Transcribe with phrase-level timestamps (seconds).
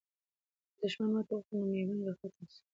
[0.73, 2.61] که دښمن ماته وخوري، نو میوند به فتح سي.